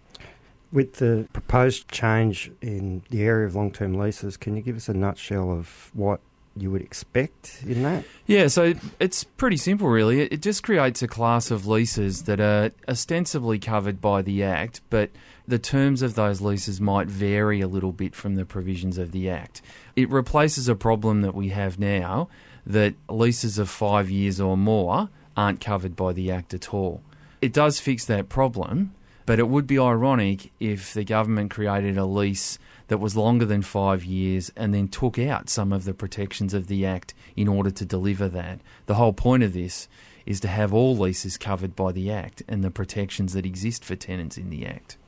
[0.71, 4.89] With the proposed change in the area of long term leases, can you give us
[4.89, 6.19] a nutshell of what
[6.57, 8.03] you would expect in that?
[8.27, 10.21] Yeah, so it's pretty simple, really.
[10.21, 15.09] It just creates a class of leases that are ostensibly covered by the Act, but
[15.49, 19.27] the terms of those leases might vary a little bit from the provisions of the
[19.31, 19.63] Act.
[19.95, 22.29] It replaces a problem that we have now
[22.67, 27.01] that leases of five years or more aren't covered by the Act at all.
[27.41, 28.93] It does fix that problem,
[29.25, 32.59] but it would be ironic if the government created a lease
[32.89, 36.67] that was longer than five years and then took out some of the protections of
[36.67, 38.59] the Act in order to deliver that.
[38.85, 39.87] The whole point of this
[40.27, 43.95] is to have all leases covered by the Act and the protections that exist for
[43.95, 44.98] tenants in the Act.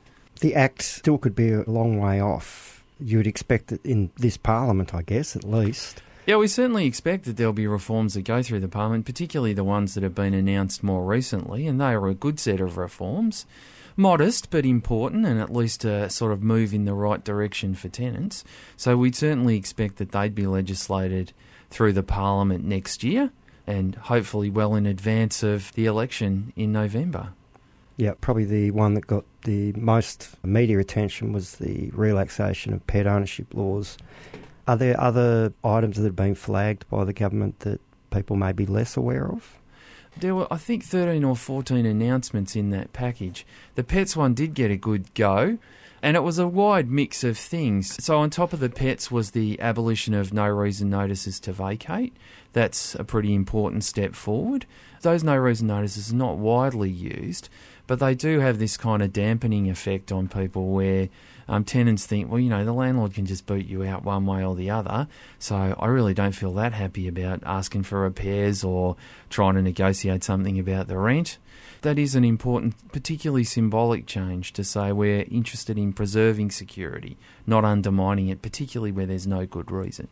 [0.42, 2.84] The Act still could be a long way off.
[2.98, 6.02] You would expect it in this Parliament, I guess, at least.
[6.26, 9.62] Yeah, we certainly expect that there'll be reforms that go through the Parliament, particularly the
[9.62, 13.46] ones that have been announced more recently, and they are a good set of reforms
[13.96, 17.88] modest but important and at least a sort of move in the right direction for
[17.88, 18.44] tenants.
[18.76, 21.32] So we'd certainly expect that they'd be legislated
[21.70, 23.30] through the Parliament next year
[23.66, 27.34] and hopefully well in advance of the election in November.
[27.96, 33.06] Yeah, probably the one that got the most media attention was the relaxation of pet
[33.06, 33.98] ownership laws.
[34.66, 38.66] Are there other items that have been flagged by the government that people may be
[38.66, 39.58] less aware of?
[40.16, 43.46] There were, I think, 13 or 14 announcements in that package.
[43.74, 45.58] The pets one did get a good go,
[46.02, 48.02] and it was a wide mix of things.
[48.04, 52.14] So, on top of the pets, was the abolition of no reason notices to vacate.
[52.52, 54.66] That's a pretty important step forward.
[55.02, 57.48] Those no reason notices are not widely used,
[57.86, 61.08] but they do have this kind of dampening effect on people where
[61.48, 64.44] um, tenants think, well, you know, the landlord can just boot you out one way
[64.44, 65.08] or the other.
[65.38, 68.96] So I really don't feel that happy about asking for repairs or
[69.28, 71.38] trying to negotiate something about the rent.
[71.82, 77.64] That is an important, particularly symbolic change to say we're interested in preserving security, not
[77.64, 80.06] undermining it, particularly where there's no good reason.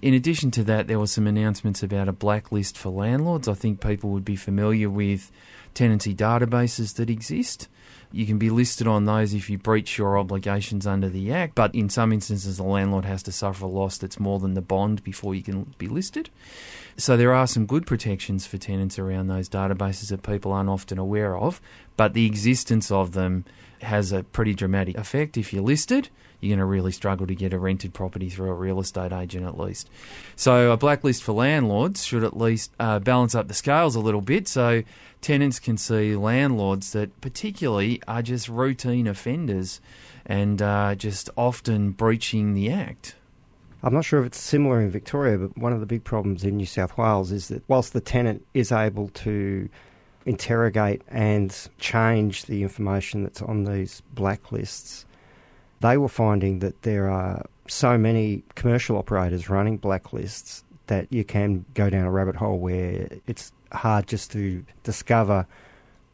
[0.00, 3.46] In addition to that, there were some announcements about a blacklist for landlords.
[3.46, 5.30] I think people would be familiar with
[5.74, 7.68] tenancy databases that exist.
[8.14, 11.74] You can be listed on those if you breach your obligations under the Act, but
[11.74, 15.02] in some instances, the landlord has to suffer a loss that's more than the bond
[15.02, 16.28] before you can be listed.
[16.98, 20.98] So there are some good protections for tenants around those databases that people aren't often
[20.98, 21.60] aware of,
[21.96, 23.46] but the existence of them
[23.80, 25.38] has a pretty dramatic effect.
[25.38, 26.10] If you're listed,
[26.42, 29.46] you're going to really struggle to get a rented property through a real estate agent
[29.46, 29.88] at least.
[30.34, 34.20] So a blacklist for landlords should at least uh, balance up the scales a little
[34.20, 34.82] bit so
[35.20, 39.80] tenants can see landlords that particularly are just routine offenders
[40.26, 43.14] and uh, just often breaching the act.
[43.84, 46.56] I'm not sure if it's similar in Victoria, but one of the big problems in
[46.56, 49.68] New South Wales is that whilst the tenant is able to
[50.24, 55.04] interrogate and change the information that's on these blacklists,
[55.82, 61.64] they were finding that there are so many commercial operators running blacklists that you can
[61.74, 65.46] go down a rabbit hole where it's hard just to discover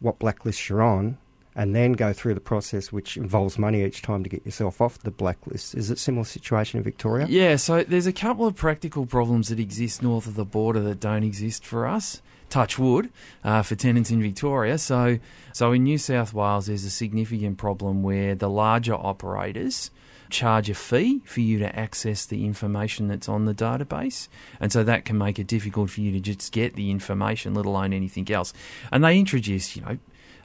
[0.01, 1.19] what blacklist you're on
[1.57, 4.99] and then go through the process, which involves money each time to get yourself off
[5.01, 5.75] the blacklist.
[5.75, 7.27] Is it a similar situation in Victoria?
[7.29, 11.01] Yeah, so there's a couple of practical problems that exist north of the border that
[11.01, 12.23] don't exist for us.
[12.51, 13.11] Touch wood
[13.45, 14.79] uh, for tenants in Victoria.
[14.79, 15.19] So,
[15.53, 19.91] so in New South Wales, there's a significant problem where the larger operators
[20.31, 24.29] charge a fee for you to access the information that's on the database.
[24.61, 27.67] And so that can make it difficult for you to just get the information, let
[27.67, 28.53] alone anything else.
[28.93, 29.99] And they introduce, you know,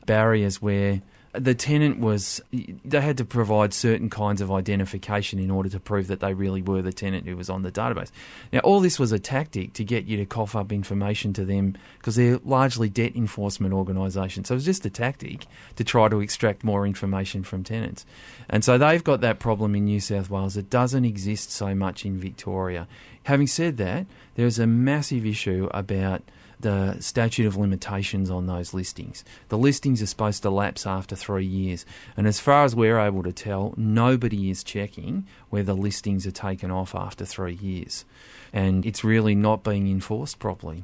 [0.06, 1.02] barriers where
[1.34, 6.08] the tenant was they had to provide certain kinds of identification in order to prove
[6.08, 8.12] that they really were the tenant who was on the database.
[8.52, 11.76] Now, all this was a tactic to get you to cough up information to them
[11.98, 14.48] because they're largely debt enforcement organisations.
[14.48, 18.06] So it was just a tactic to try to extract more information from tenants.
[18.48, 20.56] And so they've got that problem in New South Wales.
[20.56, 22.88] It doesn't exist so much in Victoria.
[23.24, 26.22] Having said that, there's a massive issue about
[26.64, 29.24] the statute of limitations on those listings.
[29.50, 31.86] The listings are supposed to lapse after three years,
[32.18, 36.72] and as far as we're able to tell, nobody is checking whether listings are taken
[36.72, 38.06] off after three years,
[38.52, 40.84] and it's really not being enforced properly.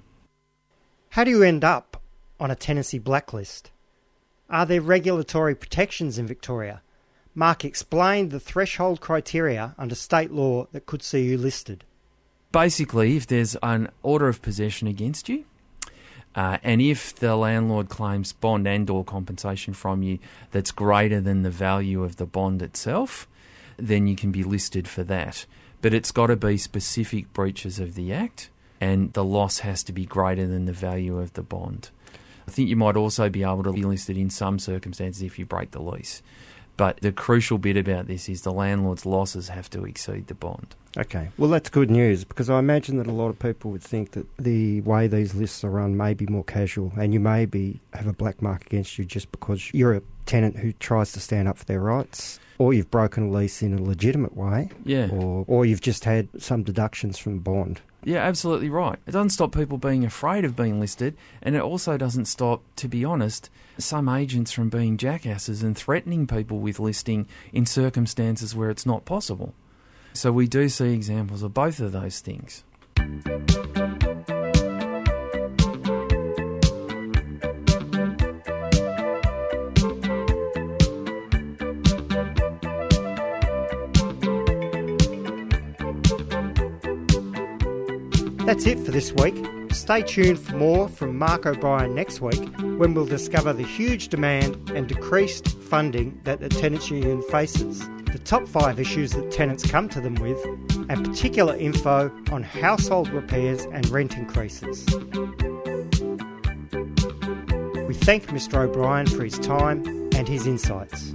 [1.09, 2.01] How do you end up
[2.39, 3.71] on a tenancy blacklist?
[4.49, 6.81] Are there regulatory protections in Victoria?
[7.33, 11.83] Mark explained the threshold criteria under state law that could see you listed.
[12.51, 15.45] Basically, if there's an order of possession against you,
[16.35, 20.19] uh, and if the landlord claims bond and or compensation from you
[20.51, 23.27] that's greater than the value of the bond itself,
[23.77, 25.45] then you can be listed for that.
[25.81, 28.49] But it's got to be specific breaches of the Act,
[28.81, 31.89] and the loss has to be greater than the value of the bond.
[32.47, 35.45] I think you might also be able to be listed in some circumstances if you
[35.45, 36.21] break the lease.
[36.77, 40.75] But the crucial bit about this is the landlord's losses have to exceed the bond.
[40.97, 44.11] Okay, well, that's good news because I imagine that a lot of people would think
[44.11, 47.79] that the way these lists are run may be more casual and you may be,
[47.93, 51.47] have a black mark against you just because you're a tenant who tries to stand
[51.47, 55.09] up for their rights or you've broken a lease in a legitimate way Yeah.
[55.11, 57.81] or, or you've just had some deductions from the bond.
[58.03, 58.97] Yeah, absolutely right.
[59.05, 62.87] It doesn't stop people being afraid of being listed, and it also doesn't stop, to
[62.87, 68.69] be honest, some agents from being jackasses and threatening people with listing in circumstances where
[68.69, 69.53] it's not possible.
[70.13, 72.63] So we do see examples of both of those things.
[88.49, 89.35] That's it for this week.
[89.71, 92.43] Stay tuned for more from Mark O'Brien next week
[92.79, 98.19] when we'll discover the huge demand and decreased funding that the tenants union faces, the
[98.19, 100.43] top five issues that tenants come to them with,
[100.89, 104.85] and particular info on household repairs and rent increases.
[107.87, 108.55] We thank Mr.
[108.67, 109.85] O'Brien for his time
[110.15, 111.13] and his insights.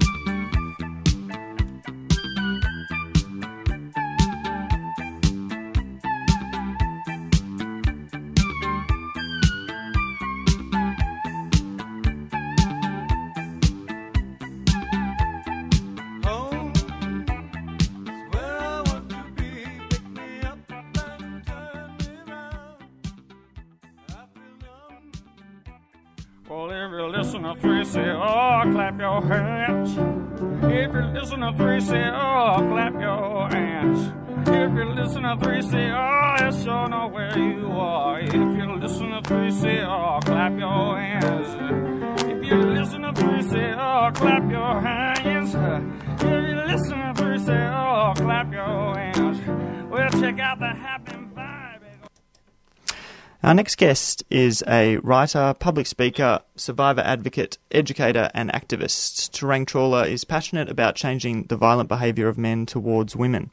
[53.55, 59.31] Our next guest is a writer, public speaker, survivor advocate, educator, and activist.
[59.31, 63.53] Tarang Chawla is passionate about changing the violent behaviour of men towards women.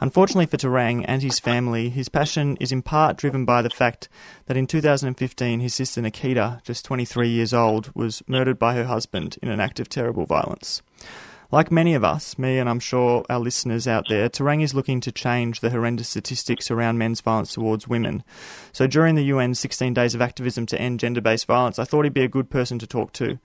[0.00, 4.08] Unfortunately for Tarang and his family, his passion is in part driven by the fact
[4.46, 9.38] that in 2015 his sister Nikita, just 23 years old, was murdered by her husband
[9.42, 10.82] in an act of terrible violence.
[11.52, 15.00] Like many of us, me and I'm sure our listeners out there, Tarang is looking
[15.02, 18.24] to change the horrendous statistics around men's violence towards women.
[18.72, 22.04] So during the UN's 16 Days of Activism to End Gender Based Violence, I thought
[22.04, 23.38] he'd be a good person to talk to.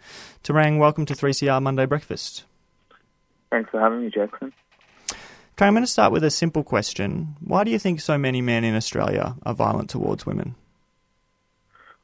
[0.44, 2.46] Tarang, welcome to 3CR Monday Breakfast.
[3.52, 4.52] Thanks for having me, Jackson.
[5.12, 7.36] Okay, I'm going to start with a simple question.
[7.40, 10.56] Why do you think so many men in Australia are violent towards women?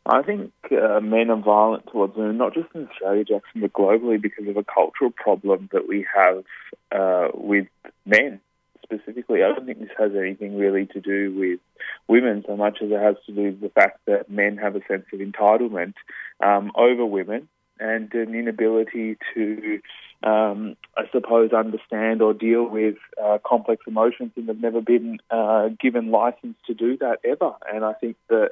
[0.10, 4.22] I think uh, men are violent towards women, not just in Australia, Jackson, but globally
[4.22, 6.43] because of a cultural problem that we have
[6.91, 7.68] uh, with
[8.05, 8.39] men
[8.84, 9.43] specifically.
[9.43, 11.60] I don't think this has anything really to do with
[12.08, 14.82] women so much as it has to do with the fact that men have a
[14.88, 15.93] sense of entitlement
[16.41, 17.49] um, over women
[17.80, 19.82] and an inability to,
[20.24, 25.70] um, I suppose, understand or deal with uh, complex emotions and have never been uh,
[25.80, 27.51] given license to do that ever.
[27.72, 28.51] And I think that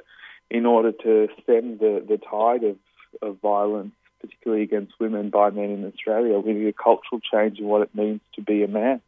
[0.50, 2.76] in order to stem the, the tide of,
[3.22, 7.66] of violence, particularly against women by men in Australia, we need a cultural change in
[7.66, 9.00] what it means to be a man.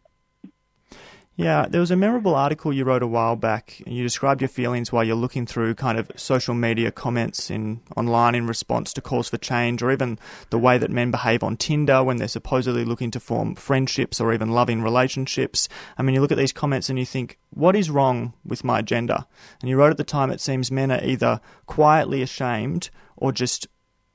[1.39, 3.81] Yeah, there was a memorable article you wrote a while back.
[3.87, 7.81] and You described your feelings while you're looking through kind of social media comments in
[7.97, 10.19] online in response to calls for change, or even
[10.51, 14.33] the way that men behave on Tinder when they're supposedly looking to form friendships or
[14.33, 15.69] even loving relationships.
[15.97, 18.83] I mean, you look at these comments and you think, what is wrong with my
[18.83, 19.25] gender?
[19.61, 23.69] And you wrote at the time, it seems men are either quietly ashamed or just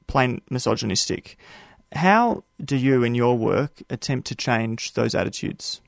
[0.08, 1.38] plain misogynistic.
[1.94, 5.80] How do you, in your work, attempt to change those attitudes?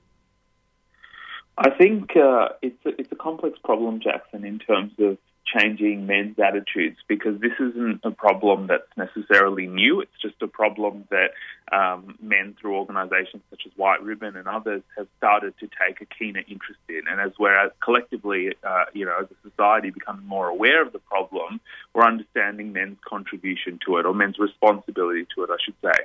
[1.58, 5.18] I think uh, it's a, it's a complex problem, Jackson, in terms of
[5.56, 10.02] changing men's attitudes because this isn't a problem that's necessarily new.
[10.02, 11.32] It's just a problem that
[11.72, 16.06] um, men through organisations such as White Ribbon and others have started to take a
[16.06, 17.02] keener interest in.
[17.10, 21.00] And as we're collectively, uh, you know, as a society becoming more aware of the
[21.00, 21.60] problem,
[21.94, 26.04] we're understanding men's contribution to it or men's responsibility to it, I should say.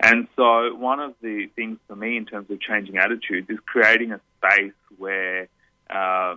[0.00, 4.12] And so one of the things for me in terms of changing attitudes is creating
[4.12, 5.48] a space where,
[5.90, 6.34] uh,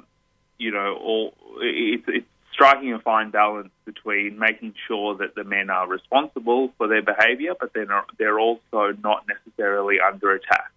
[0.57, 5.69] you know, all it's, it's striking a fine balance between making sure that the men
[5.69, 10.71] are responsible for their behaviour, but then are, they're also not necessarily under attack.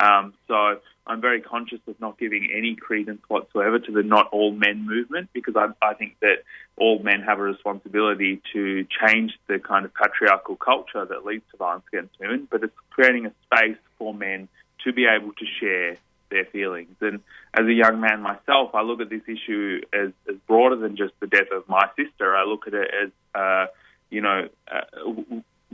[0.00, 4.52] Um, so I'm very conscious of not giving any credence whatsoever to the not all
[4.52, 6.42] men movement because I, I think that
[6.76, 11.56] all men have a responsibility to change the kind of patriarchal culture that leads to
[11.56, 14.48] violence against women, but it's creating a space for men
[14.84, 15.96] to be able to share
[16.30, 16.94] their feelings.
[17.00, 17.20] And
[17.54, 21.14] as a young man myself, I look at this issue as, as broader than just
[21.20, 22.36] the death of my sister.
[22.36, 23.66] I look at it as, uh,
[24.10, 25.12] you know, uh,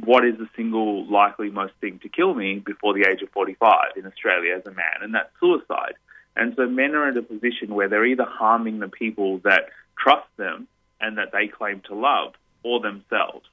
[0.04, 3.96] what is the single likely most thing to kill me before the age of 45
[3.96, 5.94] in Australia as a man, and that's suicide.
[6.34, 10.28] And so men are in a position where they're either harming the people that trust
[10.38, 10.66] them
[11.00, 12.32] and that they claim to love,
[12.62, 13.44] or themselves.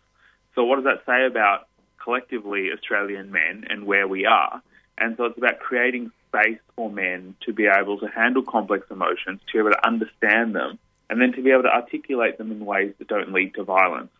[0.55, 1.67] So, what does that say about
[2.03, 4.61] collectively Australian men and where we are?
[4.97, 9.41] And so, it's about creating space for men to be able to handle complex emotions,
[9.47, 12.65] to be able to understand them, and then to be able to articulate them in
[12.65, 14.11] ways that don't lead to violence.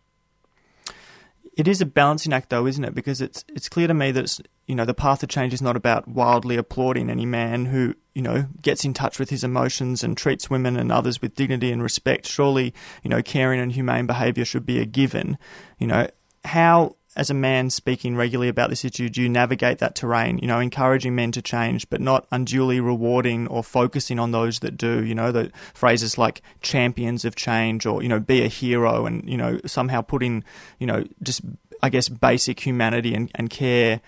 [1.56, 2.94] It is a balancing act, though, isn't it?
[2.94, 5.76] Because it's it's clear to me that you know the path of change is not
[5.76, 10.16] about wildly applauding any man who you know gets in touch with his emotions and
[10.16, 12.26] treats women and others with dignity and respect.
[12.26, 15.38] Surely, you know, caring and humane behaviour should be a given.
[15.78, 16.08] You know,
[16.44, 20.38] how as a man speaking regularly about this issue, do you navigate that terrain?
[20.38, 24.76] You know, encouraging men to change, but not unduly rewarding or focusing on those that
[24.76, 25.04] do.
[25.04, 29.28] You know, the phrases like champions of change or you know, be a hero, and
[29.28, 30.44] you know, somehow putting
[30.78, 31.40] you know, just
[31.82, 34.00] I guess basic humanity and, and care,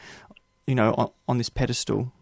[0.67, 2.13] you know, on, on this pedestal.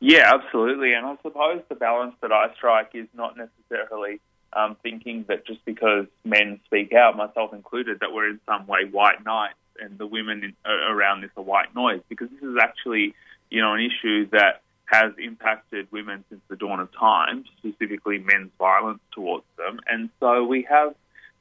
[0.00, 0.92] Yeah, absolutely.
[0.94, 4.20] And I suppose the balance that I strike is not necessarily
[4.52, 8.84] um, thinking that just because men speak out, myself included, that we're in some way
[8.90, 13.14] white knights and the women in, around this are white noise, because this is actually,
[13.50, 18.50] you know, an issue that has impacted women since the dawn of time, specifically men's
[18.58, 19.80] violence towards them.
[19.88, 20.94] And so we have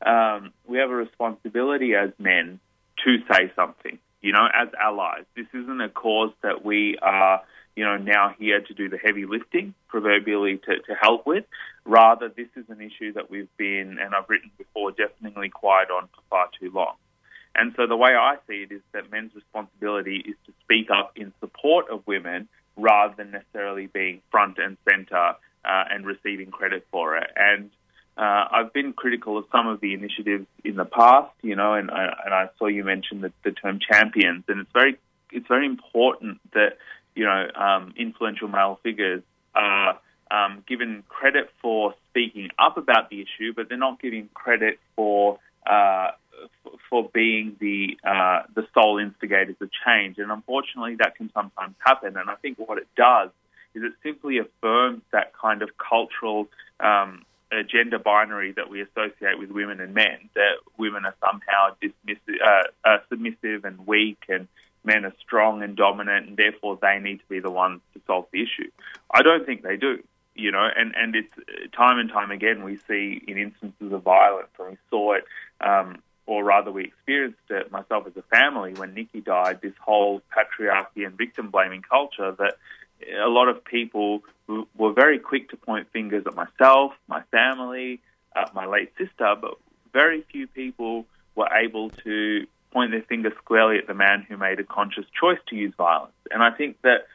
[0.05, 2.59] um, we have a responsibility as men
[3.05, 5.23] to say something, you know, as allies.
[5.36, 7.41] This isn't a cause that we are,
[7.75, 11.45] you know, now here to do the heavy lifting, proverbially to, to help with.
[11.86, 16.07] Rather, this is an issue that we've been, and I've written before, deafeningly quiet on
[16.07, 16.95] for far too long.
[17.56, 21.14] And so the way I see it is that men's responsibility is to speak up
[21.16, 26.86] in support of women rather than necessarily being front and centre uh, and receiving credit
[26.91, 27.30] for it.
[27.36, 27.72] And
[28.18, 31.89] uh, I've been critical of some of the initiatives in the past, you know, and,
[31.89, 34.97] and I saw you mention the, the term champions, and it's very
[35.32, 36.78] it's very important that
[37.14, 39.22] you know um, influential male figures
[39.53, 39.99] are
[40.32, 45.39] um, given credit for speaking up about the issue, but they're not giving credit for
[45.70, 46.12] uh,
[46.89, 50.17] for being the uh, the sole instigators of change.
[50.17, 52.17] And unfortunately, that can sometimes happen.
[52.17, 53.29] And I think what it does
[53.73, 56.47] is it simply affirms that kind of cultural
[56.79, 57.25] um,
[57.69, 60.29] gender binary that we associate with women and men.
[60.36, 64.47] That women are somehow uh, uh, submissive and weak, and
[64.83, 68.25] men are strong and dominant, and therefore they need to be the ones to solve
[68.31, 68.69] the issue.
[69.11, 70.03] I don't think they do
[70.36, 71.31] you know, and, and it's
[71.71, 75.23] time and time again we see in instances of violence, and we saw it
[75.61, 80.21] um, or rather we experienced it myself as a family when Nikki died, this whole
[80.36, 82.55] patriarchy and victim blaming culture that
[83.23, 84.23] a lot of people
[84.76, 87.99] were very quick to point fingers at myself, my family,
[88.53, 89.55] my late sister, but
[89.93, 91.05] very few people
[91.36, 95.39] were able to point their finger squarely at the man who made a conscious choice
[95.47, 96.13] to use violence.
[96.32, 97.07] And I think that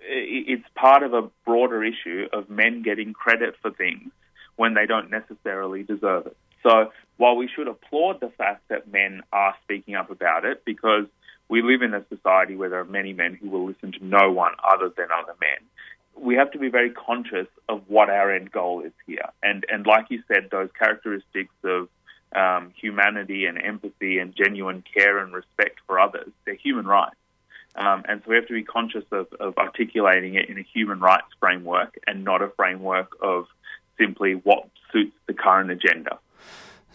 [0.00, 4.10] it's part of a broader issue of men getting credit for things
[4.54, 6.36] when they don't necessarily deserve it.
[6.66, 11.06] So while we should applaud the fact that men are speaking up about it, because
[11.48, 14.32] we live in a society where there are many men who will listen to no
[14.32, 15.68] one other than other men,
[16.16, 19.28] we have to be very conscious of what our end goal is here.
[19.42, 21.88] And and like you said, those characteristics of
[22.34, 27.16] um, humanity and empathy and genuine care and respect for others, they're human rights.
[27.76, 30.98] Um, and so we have to be conscious of, of articulating it in a human
[30.98, 33.46] rights framework and not a framework of
[33.98, 36.18] simply what suits the current agenda.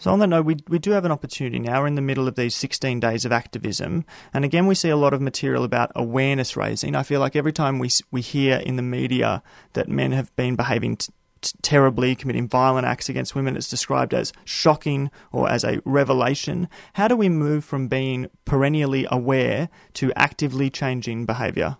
[0.02, 1.80] So on that note, we, we do have an opportunity now.
[1.80, 4.04] We're in the middle of these 16 days of activism.
[4.34, 6.96] And again, we see a lot of material about awareness raising.
[6.96, 9.44] I feel like every time we, we hear in the media
[9.74, 14.12] that men have been behaving t- t- terribly, committing violent acts against women, it's described
[14.12, 16.68] as shocking or as a revelation.
[16.94, 21.76] How do we move from being perennially aware to actively changing behaviour?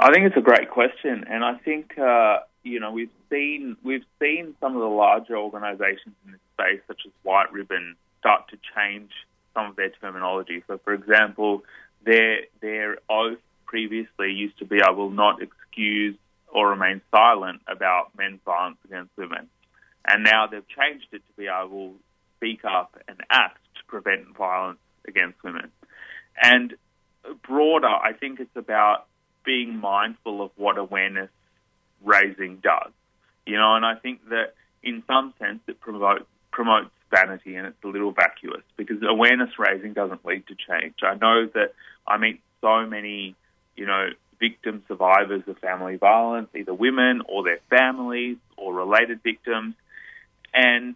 [0.00, 1.22] I think it's a great question.
[1.30, 6.14] And I think, uh, you know, we've seen, we've seen some of the larger organisations
[6.24, 9.10] in this space, such as White Ribbon, start to change
[9.54, 10.62] some of their terminology.
[10.66, 11.64] So, for example,
[12.04, 16.16] their their oath previously used to be, "I will not excuse
[16.48, 19.48] or remain silent about men's violence against women,"
[20.06, 21.94] and now they've changed it to be, "I will
[22.36, 25.72] speak up and act to prevent violence against women."
[26.42, 26.76] And
[27.42, 29.06] broader, I think it's about
[29.44, 31.30] being mindful of what awareness
[32.04, 32.92] raising does.
[33.46, 37.82] You know, and I think that in some sense it promotes promotes vanity and it's
[37.84, 40.94] a little vacuous because awareness raising doesn't lead to change.
[41.02, 41.74] I know that
[42.06, 43.34] I meet so many,
[43.76, 49.74] you know, victim survivors of family violence, either women or their families or related victims.
[50.54, 50.94] And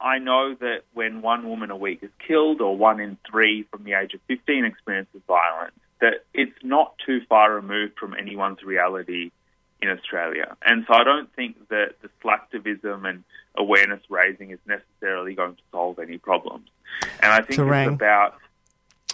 [0.00, 3.84] I know that when one woman a week is killed or one in three from
[3.84, 9.30] the age of 15 experiences violence, that it's not too far removed from anyone's reality
[9.86, 10.56] in Australia.
[10.64, 13.24] And so I don't think that the slacktivism and
[13.56, 16.68] awareness raising is necessarily going to solve any problems.
[17.20, 17.86] And I think Tarang.
[17.86, 18.34] it's about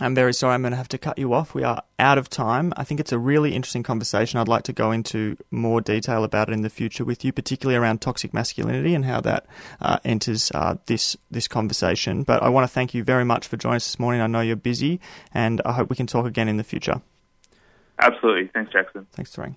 [0.01, 1.55] I'm very sorry, I'm going to have to cut you off.
[1.55, 2.73] We are out of time.
[2.77, 4.41] I think it's a really interesting conversation.
[4.41, 7.77] I'd like to go into more detail about it in the future with you, particularly
[7.77, 9.47] around toxic masculinity and how that
[9.81, 12.23] uh, enters uh, this this conversation.
[12.23, 14.23] But I want to thank you very much for joining us this morning.
[14.23, 14.99] I know you're busy,
[15.35, 17.03] and I hope we can talk again in the future.
[17.99, 18.49] absolutely.
[18.49, 19.07] Thanks, Jackson.
[19.13, 19.57] Thanks, Tarang.